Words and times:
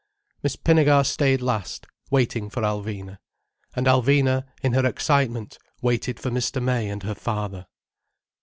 Miss 0.41 0.55
Pinnegar 0.55 1.03
stayed 1.05 1.43
last, 1.43 1.85
waiting 2.09 2.49
for 2.49 2.61
Alvina. 2.63 3.19
And 3.75 3.85
Alvina, 3.85 4.45
in 4.63 4.73
her 4.73 4.83
excitement, 4.83 5.59
waited 5.79 6.19
for 6.19 6.31
Mr. 6.31 6.59
May 6.59 6.89
and 6.89 7.03
her 7.03 7.13
father. 7.13 7.67